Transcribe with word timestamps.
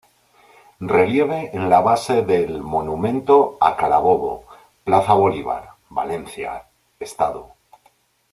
Relieve 0.91 1.55
en 1.55 1.69
la 1.69 1.79
base 1.79 2.23
del 2.25 2.59
"Monumento 2.63 3.59
a 3.61 3.75
Carabobo", 3.75 4.45
Plaza 4.83 5.13
Bolívar, 5.13 5.73
Valencia, 5.89 6.63
Estado. 6.99 7.49